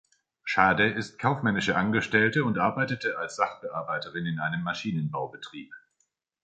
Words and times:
Schade 0.43 0.89
ist 0.89 1.19
Kaufmännische 1.19 1.75
Angestellte 1.75 2.43
und 2.43 2.57
arbeitete 2.57 3.19
als 3.19 3.35
Sachbearbeiterin 3.35 4.25
in 4.25 4.39
einem 4.39 4.63
Maschinenbaubetrieb. 4.63 5.71